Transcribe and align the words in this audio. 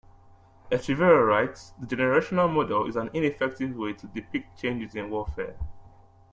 Echevarria 0.71 1.27
writes: 1.27 1.73
the 1.79 1.85
generational 1.95 2.51
model 2.51 2.87
is 2.87 2.95
an 2.95 3.11
ineffective 3.13 3.75
way 3.75 3.93
to 3.93 4.07
depict 4.07 4.59
changes 4.59 4.95
in 4.95 5.11
warfare. 5.11 5.55